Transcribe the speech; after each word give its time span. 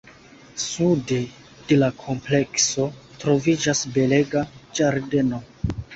Sude 0.61 1.17
de 1.67 1.77
la 1.83 1.89
komplekso 2.05 2.87
troviĝas 3.25 3.85
belega 3.99 4.45
ĝardeno. 4.81 5.43